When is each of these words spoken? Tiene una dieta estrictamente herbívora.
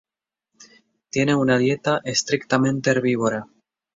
Tiene 1.11 1.35
una 1.35 1.59
dieta 1.59 2.01
estrictamente 2.03 2.89
herbívora. 2.89 3.45